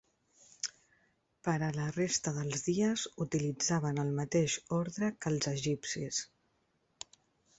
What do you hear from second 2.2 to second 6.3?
dels dies utilitzaven el mateix ordre que els egipcis.